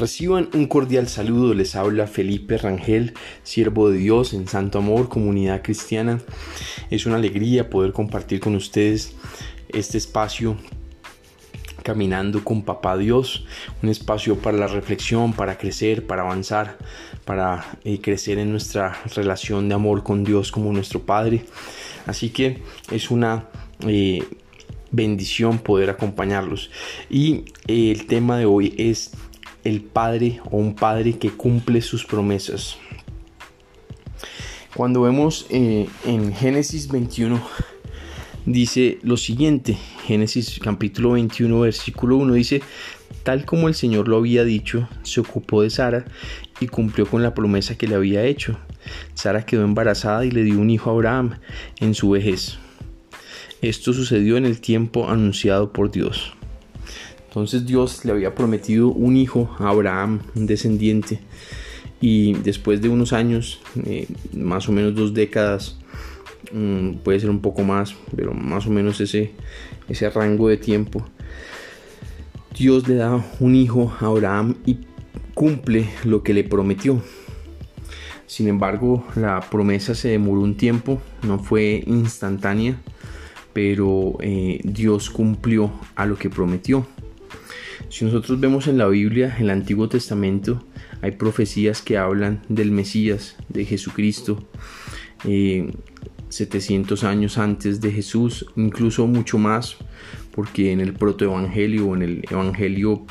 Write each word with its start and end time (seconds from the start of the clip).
Reciban 0.00 0.48
un 0.54 0.64
cordial 0.66 1.08
saludo, 1.08 1.52
les 1.52 1.76
habla 1.76 2.06
Felipe 2.06 2.56
Rangel, 2.56 3.12
siervo 3.42 3.90
de 3.90 3.98
Dios 3.98 4.32
en 4.32 4.48
Santo 4.48 4.78
Amor, 4.78 5.10
comunidad 5.10 5.60
cristiana. 5.60 6.22
Es 6.88 7.04
una 7.04 7.16
alegría 7.16 7.68
poder 7.68 7.92
compartir 7.92 8.40
con 8.40 8.54
ustedes 8.54 9.14
este 9.68 9.98
espacio 9.98 10.56
caminando 11.82 12.42
con 12.42 12.62
Papá 12.62 12.96
Dios, 12.96 13.44
un 13.82 13.90
espacio 13.90 14.38
para 14.38 14.56
la 14.56 14.68
reflexión, 14.68 15.34
para 15.34 15.58
crecer, 15.58 16.06
para 16.06 16.22
avanzar, 16.22 16.78
para 17.26 17.78
eh, 17.84 18.00
crecer 18.00 18.38
en 18.38 18.52
nuestra 18.52 19.02
relación 19.14 19.68
de 19.68 19.74
amor 19.74 20.02
con 20.02 20.24
Dios 20.24 20.50
como 20.50 20.72
nuestro 20.72 21.02
Padre. 21.02 21.44
Así 22.06 22.30
que 22.30 22.62
es 22.90 23.10
una 23.10 23.50
eh, 23.86 24.24
bendición 24.90 25.58
poder 25.58 25.90
acompañarlos. 25.90 26.70
Y 27.10 27.44
eh, 27.66 27.90
el 27.90 28.06
tema 28.06 28.38
de 28.38 28.46
hoy 28.46 28.74
es 28.78 29.12
el 29.64 29.80
padre 29.82 30.40
o 30.50 30.56
un 30.56 30.74
padre 30.74 31.18
que 31.18 31.30
cumple 31.30 31.80
sus 31.80 32.04
promesas. 32.04 32.76
Cuando 34.74 35.02
vemos 35.02 35.46
eh, 35.50 35.88
en 36.06 36.32
Génesis 36.32 36.88
21, 36.88 37.40
dice 38.46 38.98
lo 39.02 39.16
siguiente, 39.16 39.76
Génesis 40.06 40.60
capítulo 40.62 41.12
21, 41.12 41.60
versículo 41.60 42.16
1 42.16 42.34
dice, 42.34 42.62
tal 43.22 43.44
como 43.44 43.68
el 43.68 43.74
Señor 43.74 44.08
lo 44.08 44.16
había 44.16 44.44
dicho, 44.44 44.88
se 45.02 45.20
ocupó 45.20 45.62
de 45.62 45.70
Sara 45.70 46.04
y 46.60 46.68
cumplió 46.68 47.06
con 47.06 47.22
la 47.22 47.34
promesa 47.34 47.76
que 47.76 47.88
le 47.88 47.96
había 47.96 48.24
hecho. 48.24 48.58
Sara 49.14 49.44
quedó 49.44 49.64
embarazada 49.64 50.24
y 50.24 50.30
le 50.30 50.44
dio 50.44 50.58
un 50.58 50.70
hijo 50.70 50.90
a 50.90 50.94
Abraham 50.94 51.38
en 51.80 51.94
su 51.94 52.10
vejez. 52.10 52.58
Esto 53.62 53.92
sucedió 53.92 54.36
en 54.36 54.46
el 54.46 54.60
tiempo 54.60 55.10
anunciado 55.10 55.72
por 55.72 55.90
Dios. 55.90 56.32
Entonces 57.30 57.64
Dios 57.64 58.04
le 58.04 58.10
había 58.10 58.34
prometido 58.34 58.88
un 58.88 59.16
hijo 59.16 59.54
a 59.60 59.68
Abraham, 59.68 60.18
un 60.34 60.48
descendiente. 60.48 61.20
Y 62.00 62.32
después 62.32 62.82
de 62.82 62.88
unos 62.88 63.12
años, 63.12 63.60
eh, 63.84 64.08
más 64.32 64.68
o 64.68 64.72
menos 64.72 64.96
dos 64.96 65.14
décadas, 65.14 65.78
mm, 66.52 66.94
puede 67.04 67.20
ser 67.20 67.30
un 67.30 67.38
poco 67.40 67.62
más, 67.62 67.94
pero 68.16 68.34
más 68.34 68.66
o 68.66 68.70
menos 68.70 69.00
ese, 69.00 69.30
ese 69.88 70.10
rango 70.10 70.48
de 70.48 70.56
tiempo, 70.56 71.06
Dios 72.58 72.88
le 72.88 72.96
da 72.96 73.24
un 73.38 73.54
hijo 73.54 73.92
a 74.00 74.06
Abraham 74.06 74.56
y 74.66 74.78
cumple 75.34 75.88
lo 76.02 76.24
que 76.24 76.34
le 76.34 76.42
prometió. 76.42 77.00
Sin 78.26 78.48
embargo, 78.48 79.04
la 79.14 79.38
promesa 79.38 79.94
se 79.94 80.08
demoró 80.08 80.40
un 80.40 80.56
tiempo, 80.56 81.00
no 81.22 81.38
fue 81.38 81.84
instantánea, 81.86 82.80
pero 83.52 84.16
eh, 84.18 84.60
Dios 84.64 85.10
cumplió 85.10 85.70
a 85.94 86.06
lo 86.06 86.16
que 86.16 86.28
prometió. 86.28 86.84
Si 87.90 88.04
nosotros 88.04 88.38
vemos 88.38 88.68
en 88.68 88.78
la 88.78 88.86
Biblia, 88.86 89.34
en 89.36 89.44
el 89.44 89.50
Antiguo 89.50 89.88
Testamento, 89.88 90.64
hay 91.02 91.10
profecías 91.10 91.82
que 91.82 91.98
hablan 91.98 92.40
del 92.48 92.70
Mesías, 92.70 93.36
de 93.48 93.64
Jesucristo, 93.64 94.48
700 96.28 97.02
eh, 97.02 97.06
años 97.06 97.36
antes 97.36 97.80
de 97.80 97.90
Jesús, 97.90 98.46
incluso 98.54 99.08
mucho 99.08 99.38
más, 99.38 99.76
porque 100.30 100.70
en 100.70 100.80
el 100.80 100.92
protoevangelio 100.92 101.88
o 101.88 101.96
en 101.96 102.02
el 102.02 102.24
evangelio 102.30 103.06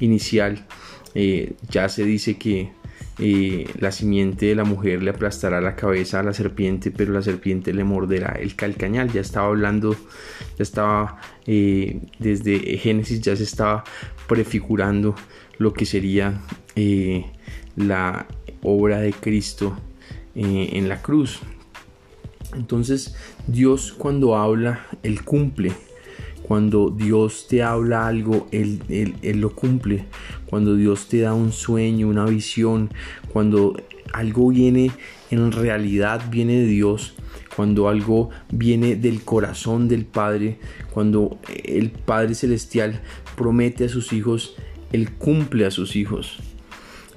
inicial 0.00 0.66
eh, 1.14 1.54
ya 1.70 1.88
se 1.88 2.04
dice 2.04 2.36
que 2.36 2.72
la 3.20 3.92
simiente 3.92 4.46
de 4.46 4.54
la 4.54 4.64
mujer 4.64 5.02
le 5.02 5.10
aplastará 5.10 5.60
la 5.60 5.76
cabeza 5.76 6.20
a 6.20 6.22
la 6.22 6.32
serpiente, 6.32 6.90
pero 6.90 7.12
la 7.12 7.22
serpiente 7.22 7.74
le 7.74 7.84
morderá 7.84 8.38
el 8.40 8.56
calcañal. 8.56 9.12
Ya 9.12 9.20
estaba 9.20 9.48
hablando, 9.48 9.94
ya 10.56 10.62
estaba 10.62 11.20
eh, 11.46 12.00
desde 12.18 12.58
Génesis, 12.78 13.20
ya 13.20 13.36
se 13.36 13.42
estaba 13.42 13.84
prefigurando 14.26 15.14
lo 15.58 15.74
que 15.74 15.84
sería 15.84 16.40
eh, 16.76 17.26
la 17.76 18.26
obra 18.62 19.00
de 19.00 19.12
Cristo 19.12 19.76
eh, 20.34 20.70
en 20.72 20.88
la 20.88 21.02
cruz. 21.02 21.40
Entonces 22.54 23.16
Dios 23.46 23.92
cuando 23.92 24.36
habla, 24.36 24.86
Él 25.02 25.22
cumple. 25.24 25.72
Cuando 26.50 26.90
Dios 26.90 27.46
te 27.46 27.62
habla 27.62 28.08
algo, 28.08 28.48
él, 28.50 28.80
lo 29.22 29.54
cumple. 29.54 30.06
Cuando 30.46 30.74
Dios 30.74 31.06
te 31.06 31.20
da 31.20 31.32
un 31.32 31.52
sueño, 31.52 32.08
una 32.08 32.24
visión, 32.24 32.90
cuando 33.32 33.80
algo 34.12 34.48
viene 34.48 34.90
en 35.30 35.52
realidad, 35.52 36.22
viene 36.28 36.54
de 36.54 36.66
Dios, 36.66 37.14
cuando 37.54 37.88
algo 37.88 38.30
viene 38.50 38.96
del 38.96 39.22
corazón 39.22 39.86
del 39.86 40.04
Padre, 40.04 40.58
cuando 40.92 41.38
el 41.62 41.92
Padre 41.92 42.34
Celestial 42.34 43.00
promete 43.36 43.84
a 43.84 43.88
sus 43.88 44.12
hijos, 44.12 44.56
Él 44.90 45.12
cumple 45.12 45.66
a 45.66 45.70
sus 45.70 45.94
hijos. 45.94 46.40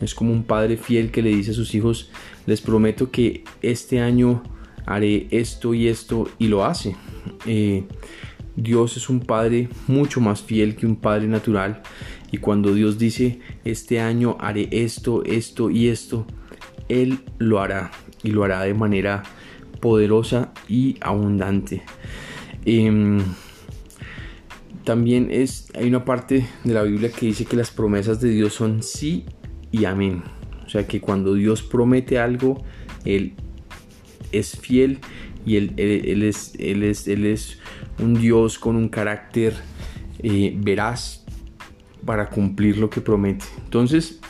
Es 0.00 0.12
como 0.12 0.32
un 0.32 0.42
padre 0.42 0.76
fiel 0.76 1.12
que 1.12 1.22
le 1.22 1.30
dice 1.30 1.52
a 1.52 1.54
sus 1.54 1.72
hijos, 1.76 2.10
les 2.46 2.60
prometo 2.60 3.12
que 3.12 3.44
este 3.62 4.00
año 4.00 4.42
haré 4.86 5.28
esto 5.30 5.72
y 5.72 5.86
esto 5.86 6.28
y 6.40 6.48
lo 6.48 6.64
hace. 6.64 6.96
Eh, 7.46 7.84
Dios 8.60 8.96
es 8.96 9.08
un 9.08 9.20
Padre 9.20 9.68
mucho 9.86 10.20
más 10.20 10.42
fiel 10.42 10.76
que 10.76 10.86
un 10.86 10.96
Padre 10.96 11.26
natural 11.26 11.82
y 12.32 12.38
cuando 12.38 12.74
Dios 12.74 12.98
dice, 12.98 13.40
este 13.64 14.00
año 14.00 14.36
haré 14.40 14.68
esto, 14.70 15.24
esto 15.24 15.70
y 15.70 15.88
esto, 15.88 16.26
Él 16.88 17.20
lo 17.38 17.60
hará 17.60 17.90
y 18.22 18.30
lo 18.30 18.44
hará 18.44 18.62
de 18.62 18.74
manera 18.74 19.22
poderosa 19.80 20.52
y 20.68 20.96
abundante. 21.00 21.82
Em, 22.64 23.20
también 24.84 25.28
es, 25.30 25.68
hay 25.74 25.88
una 25.88 26.04
parte 26.04 26.46
de 26.64 26.74
la 26.74 26.82
Biblia 26.82 27.10
que 27.10 27.26
dice 27.26 27.44
que 27.44 27.56
las 27.56 27.70
promesas 27.70 28.20
de 28.20 28.30
Dios 28.30 28.54
son 28.54 28.82
sí 28.82 29.24
y 29.72 29.86
amén. 29.86 30.22
O 30.64 30.68
sea 30.68 30.86
que 30.86 31.00
cuando 31.00 31.34
Dios 31.34 31.62
promete 31.62 32.18
algo, 32.18 32.62
Él 33.04 33.34
es 34.30 34.56
fiel 34.56 35.00
y 35.44 35.56
él, 35.56 35.74
es, 35.76 36.52
él, 36.58 36.82
es, 36.82 37.08
él 37.08 37.26
es 37.26 37.58
un 37.98 38.14
Dios 38.14 38.58
con 38.58 38.76
un 38.76 38.88
carácter 38.88 39.54
eh, 40.22 40.54
veraz 40.56 41.24
para 42.04 42.28
cumplir 42.28 42.78
lo 42.78 42.90
que 42.90 43.00
promete. 43.00 43.44
Entonces, 43.64 44.20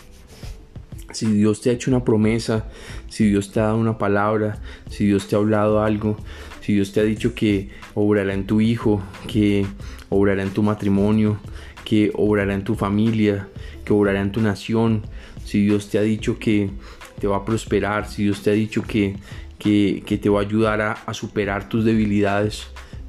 si 1.12 1.26
Dios 1.26 1.60
te 1.60 1.70
ha 1.70 1.72
hecho 1.72 1.90
una 1.90 2.04
promesa, 2.04 2.66
si 3.08 3.28
Dios 3.28 3.52
te 3.52 3.60
ha 3.60 3.64
dado 3.64 3.78
una 3.78 3.98
palabra, 3.98 4.60
si 4.88 5.06
Dios 5.06 5.26
te 5.28 5.36
ha 5.36 5.38
hablado 5.38 5.82
algo, 5.82 6.16
si 6.60 6.74
Dios 6.74 6.92
te 6.92 7.00
ha 7.00 7.04
dicho 7.04 7.34
que 7.34 7.70
obrará 7.94 8.34
en 8.34 8.46
tu 8.46 8.60
hijo, 8.60 9.02
que 9.26 9.66
obrará 10.08 10.42
en 10.42 10.50
tu 10.50 10.62
matrimonio, 10.62 11.38
que 11.84 12.12
obrará 12.14 12.54
en 12.54 12.64
tu 12.64 12.74
familia, 12.74 13.48
que 13.84 13.92
obrará 13.92 14.20
en 14.20 14.32
tu 14.32 14.40
nación, 14.40 15.02
si 15.44 15.64
Dios 15.64 15.88
te 15.90 15.98
ha 15.98 16.02
dicho 16.02 16.38
que 16.38 16.70
te 17.18 17.26
va 17.26 17.38
a 17.38 17.44
prosperar, 17.44 18.08
si 18.08 18.24
Dios 18.24 18.42
te 18.42 18.50
ha 18.50 18.54
dicho 18.54 18.82
que, 18.82 19.16
que, 19.60 20.18
te 20.20 20.28
va 20.28 20.40
a 20.40 20.42
ayudar 20.42 20.80
a, 20.80 21.14
superar 21.14 21.68
tus 21.68 21.84
debilidades, 21.84 22.66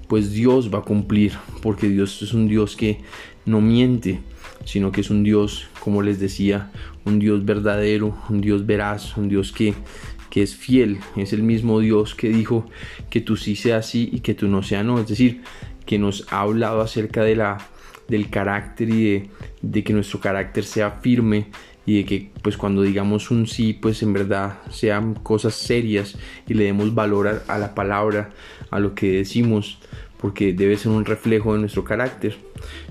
pues 0.07 0.33
Dios 0.33 0.71
va 0.71 0.79
a 0.79 0.83
cumplir, 0.83 1.33
porque 1.61 1.87
Dios 1.87 2.21
es 2.21 2.33
un 2.33 2.47
Dios 2.47 2.75
que 2.75 2.99
no 3.45 3.61
miente, 3.61 4.19
sino 4.65 4.91
que 4.91 5.01
es 5.01 5.09
un 5.09 5.23
Dios, 5.23 5.69
como 5.79 6.01
les 6.01 6.19
decía, 6.19 6.69
un 7.05 7.19
Dios 7.19 7.45
verdadero, 7.45 8.15
un 8.29 8.41
Dios 8.41 8.65
veraz, 8.65 9.17
un 9.17 9.29
Dios 9.29 9.53
que, 9.53 9.73
que 10.29 10.43
es 10.43 10.55
fiel, 10.55 10.99
es 11.15 11.31
el 11.31 11.41
mismo 11.41 11.79
Dios 11.79 12.13
que 12.13 12.29
dijo 12.29 12.69
que 13.09 13.21
tú 13.21 13.37
sí 13.37 13.55
sea 13.55 13.81
sí 13.81 14.09
y 14.11 14.19
que 14.19 14.33
tú 14.33 14.49
no 14.49 14.61
sea 14.61 14.83
no, 14.83 14.99
es 14.99 15.07
decir, 15.07 15.41
que 15.85 15.97
nos 15.97 16.27
ha 16.31 16.41
hablado 16.41 16.81
acerca 16.81 17.23
de 17.23 17.37
la, 17.37 17.57
del 18.09 18.29
carácter 18.29 18.89
y 18.89 19.03
de, 19.03 19.29
de 19.61 19.83
que 19.85 19.93
nuestro 19.93 20.19
carácter 20.19 20.65
sea 20.65 20.91
firme 20.91 21.47
y 21.85 21.97
de 21.97 22.05
que 22.05 22.31
pues 22.41 22.57
cuando 22.57 22.83
digamos 22.83 23.31
un 23.31 23.47
sí 23.47 23.73
pues 23.73 24.03
en 24.03 24.13
verdad 24.13 24.59
sean 24.69 25.15
cosas 25.15 25.55
serias 25.55 26.15
y 26.47 26.53
le 26.53 26.65
demos 26.65 26.93
valor 26.93 27.43
a, 27.47 27.57
la 27.57 27.73
palabra 27.73 28.31
a 28.69 28.79
lo 28.79 28.93
que 28.93 29.11
decimos 29.11 29.79
porque 30.17 30.53
debe 30.53 30.77
ser 30.77 30.91
un 30.91 31.03
reflejo 31.03 31.53
de 31.53 31.61
nuestro 31.61 31.83
carácter. 31.83 32.37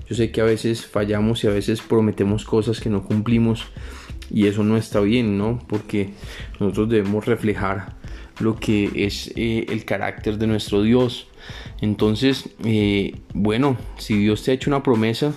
Yo 0.09 0.15
sé 0.15 0.31
que 0.31 0.41
a 0.41 0.43
veces 0.43 0.85
fallamos 0.85 1.45
y 1.45 1.47
a 1.47 1.51
veces 1.51 1.81
prometemos 1.81 2.43
cosas 2.43 2.81
que 2.81 2.89
no 2.89 3.03
cumplimos 3.03 3.67
y 4.29 4.47
eso 4.47 4.63
no 4.63 4.75
está 4.75 4.99
bien 4.99 5.37
no 5.37 5.59
porque 5.67 6.09
nosotros 6.59 6.89
debemos 6.89 7.25
reflejar 7.25 7.95
lo 8.41 8.57
que 8.57 8.91
es 8.95 9.31
eh, 9.35 9.65
el 9.69 9.85
carácter 9.85 10.37
de 10.37 10.47
nuestro 10.47 10.83
Dios. 10.83 11.27
Entonces 11.79 12.49
eh, 12.65 13.15
bueno 13.33 13.77
si 13.97 14.17
Dios 14.17 14.43
te 14.43 14.51
ha 14.51 14.53
hecho 14.53 14.69
una 14.69 14.83
promesa 14.83 15.33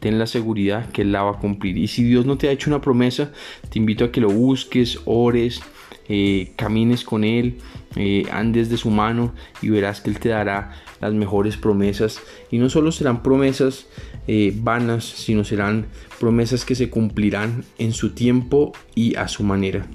ten 0.00 0.18
la 0.18 0.26
seguridad 0.26 0.90
que 0.90 1.02
Él 1.02 1.12
la 1.12 1.22
va 1.22 1.32
a 1.32 1.38
cumplir. 1.38 1.78
Y 1.78 1.86
si 1.86 2.02
Dios 2.02 2.26
no 2.26 2.36
te 2.36 2.48
ha 2.48 2.52
hecho 2.52 2.70
una 2.70 2.80
promesa, 2.80 3.32
te 3.68 3.78
invito 3.78 4.04
a 4.04 4.12
que 4.12 4.20
lo 4.20 4.30
busques, 4.30 4.98
ores, 5.04 5.60
eh, 6.08 6.52
camines 6.56 7.04
con 7.04 7.22
Él, 7.22 7.58
eh, 7.96 8.24
andes 8.32 8.68
de 8.68 8.76
su 8.76 8.90
mano 8.90 9.32
y 9.62 9.68
verás 9.68 10.00
que 10.00 10.10
Él 10.10 10.18
te 10.18 10.30
dará 10.30 10.72
las 11.00 11.12
mejores 11.12 11.56
promesas. 11.56 12.20
Y 12.50 12.58
no 12.58 12.68
solo 12.68 12.90
serán 12.92 13.22
promesas 13.22 13.86
eh, 14.26 14.52
vanas, 14.56 15.04
sino 15.04 15.44
serán 15.44 15.86
promesas 16.18 16.64
que 16.64 16.74
se 16.74 16.90
cumplirán 16.90 17.64
en 17.78 17.92
su 17.92 18.10
tiempo 18.10 18.72
y 18.94 19.14
a 19.16 19.28
su 19.28 19.44
manera. 19.44 19.86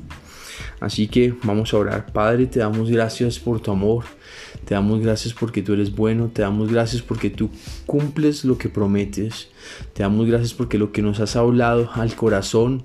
Así 0.80 1.08
que 1.08 1.34
vamos 1.44 1.74
a 1.74 1.78
orar. 1.78 2.06
Padre, 2.14 2.46
te 2.46 2.60
damos 2.60 2.90
gracias 2.90 3.40
por 3.40 3.60
tu 3.60 3.72
amor. 3.72 4.06
Te 4.66 4.74
damos 4.74 5.00
gracias 5.02 5.34
porque 5.34 5.62
tú 5.62 5.74
eres 5.74 5.96
bueno. 5.96 6.30
Te 6.34 6.42
damos 6.42 6.72
gracias 6.72 7.02
porque 7.02 7.30
tú 7.30 7.50
cumples 7.86 8.46
lo 8.46 8.58
que 8.58 8.70
prometes. 8.70 9.50
Te 9.94 10.04
damos 10.04 10.28
gracias 10.28 10.54
porque 10.54 10.78
lo 10.78 10.92
que 10.92 11.02
nos 11.02 11.20
has 11.20 11.36
hablado 11.36 11.90
al 11.94 12.16
corazón 12.16 12.84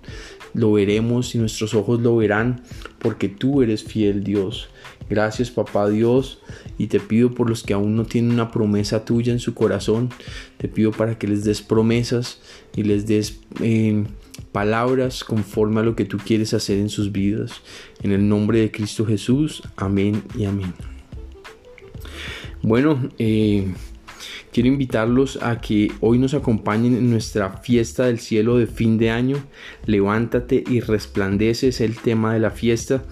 lo 0.54 0.72
veremos 0.72 1.34
y 1.34 1.38
nuestros 1.38 1.74
ojos 1.74 2.00
lo 2.00 2.16
verán 2.16 2.62
porque 2.98 3.28
tú 3.28 3.62
eres 3.62 3.84
fiel 3.84 4.24
Dios. 4.24 4.68
Gracias 5.08 5.50
papá 5.50 5.88
Dios 5.88 6.38
y 6.78 6.86
te 6.86 7.00
pido 7.00 7.32
por 7.32 7.48
los 7.48 7.62
que 7.62 7.74
aún 7.74 7.96
no 7.96 8.04
tienen 8.04 8.32
una 8.32 8.50
promesa 8.50 9.04
tuya 9.04 9.32
en 9.32 9.40
su 9.40 9.54
corazón, 9.54 10.10
te 10.56 10.68
pido 10.68 10.92
para 10.92 11.18
que 11.18 11.26
les 11.26 11.44
des 11.44 11.62
promesas 11.62 12.40
y 12.76 12.84
les 12.84 13.06
des 13.06 13.40
eh, 13.60 14.04
palabras 14.52 15.24
conforme 15.24 15.80
a 15.80 15.84
lo 15.84 15.96
que 15.96 16.04
tú 16.04 16.18
quieres 16.18 16.54
hacer 16.54 16.78
en 16.78 16.88
sus 16.88 17.10
vidas. 17.10 17.60
En 18.02 18.12
el 18.12 18.28
nombre 18.28 18.60
de 18.60 18.70
Cristo 18.70 19.04
Jesús, 19.04 19.62
amén 19.76 20.22
y 20.36 20.44
amén. 20.44 20.99
Bueno, 22.62 23.08
eh, 23.18 23.72
quiero 24.52 24.68
invitarlos 24.68 25.38
a 25.42 25.62
que 25.62 25.90
hoy 26.00 26.18
nos 26.18 26.34
acompañen 26.34 26.94
en 26.94 27.10
nuestra 27.10 27.50
fiesta 27.58 28.04
del 28.04 28.20
cielo 28.20 28.58
de 28.58 28.66
fin 28.66 28.98
de 28.98 29.10
año. 29.10 29.42
Levántate 29.86 30.62
y 30.68 30.80
resplandece 30.80 31.68
es 31.68 31.80
el 31.80 31.96
tema 31.96 32.34
de 32.34 32.40
la 32.40 32.50
fiesta. 32.50 33.02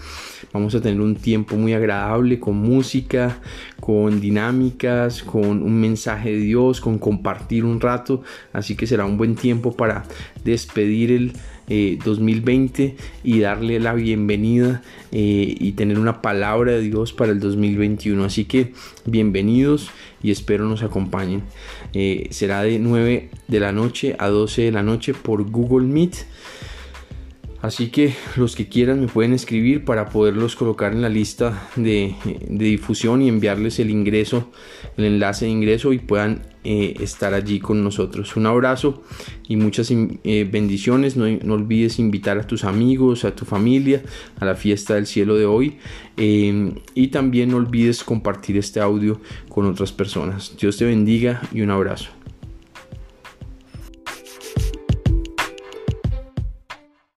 Vamos 0.53 0.75
a 0.75 0.81
tener 0.81 1.01
un 1.01 1.15
tiempo 1.17 1.57
muy 1.57 1.75
agradable 1.75 2.41
con 2.41 2.57
música, 2.57 3.39
con 3.81 4.21
dinámicas, 4.21 5.23
con 5.23 5.63
un 5.63 5.81
mensaje 5.81 6.33
de 6.33 6.39
Dios, 6.39 6.81
con 6.81 6.99
compartir 6.99 7.65
un 7.65 7.81
rato. 7.81 8.23
Así 8.53 8.75
que 8.75 8.87
será 8.87 9.05
un 9.05 9.19
buen 9.19 9.35
tiempo 9.35 9.77
para 9.77 10.05
despedir 10.45 11.13
el 11.13 11.33
2020 12.03 12.85
eh, 12.85 12.97
y 13.25 13.41
darle 13.41 13.79
la 13.79 13.93
bienvenida 13.93 14.83
eh, 15.13 15.55
y 15.59 15.73
tener 15.73 15.99
una 15.99 16.23
palabra 16.23 16.73
de 16.73 16.81
Dios 16.81 17.13
para 17.13 17.33
el 17.33 17.41
2021. 17.41 18.25
Así 18.25 18.47
que 18.47 18.73
bienvenidos 19.05 19.91
y 20.23 20.31
espero 20.31 20.67
nos 20.67 20.83
acompañen. 20.83 21.43
Eh, 21.93 22.29
será 22.31 22.63
de 22.63 22.79
9 22.79 23.29
de 23.49 23.61
la 23.61 23.73
noche 23.73 24.17
a 24.19 24.29
12 24.29 24.63
de 24.63 24.73
la 24.73 24.83
noche 24.83 25.13
por 25.13 25.51
Google 25.51 25.87
Meet. 25.87 26.17
Así 27.61 27.89
que 27.89 28.15
los 28.37 28.55
que 28.55 28.69
quieran 28.69 29.01
me 29.01 29.09
pueden 29.09 29.33
escribir 29.33 29.85
para 29.85 30.11
poderlos 30.11 30.55
colocar 30.55 30.93
en 30.93 31.03
la 31.03 31.09
lista 31.09 31.69
de, 31.75 32.15
difusión 32.49 33.21
y 33.21 33.29
enviarles 33.29 33.81
el 33.81 33.91
ingreso, 33.91 34.53
el 34.97 35.05
enlace 35.07 35.47
de 35.47 35.51
ingreso 35.51 35.93
y 35.93 35.99
puedan 35.99 36.43
eh, 36.63 36.95
estar 37.01 37.35
allí 37.35 37.59
con 37.59 37.83
nosotros. 37.83 38.37
Un 38.37 38.47
abrazo 38.47 39.03
y 39.49 39.57
muchas 39.57 39.91
eh, 39.91 40.49
bendiciones. 40.49 41.17
No, 41.17 41.25
olvides 41.53 41.99
invitar 41.99 42.39
a 42.39 42.47
tus 42.47 42.63
amigos, 42.63 43.25
a 43.25 43.35
tu 43.35 43.45
familia 43.45 44.03
a 44.39 44.45
la 44.45 44.55
fiesta 44.55 44.95
del 44.95 45.07
cielo 45.07 45.35
de 45.37 45.47
hoy. 45.47 45.79
Eh, 46.17 46.75
y 46.95 47.09
también 47.09 47.51
no 47.51 47.57
olvides 47.57 48.05
compartir 48.05 48.57
este 48.57 48.79
audio 48.79 49.21
con 49.49 49.67
otras 49.67 49.91
personas. 49.91 50.57
Dios 50.61 50.77
te 50.77 50.85
bendiga 50.85 51.43
y 51.53 51.63
un 51.63 51.71
abrazo. 51.71 52.18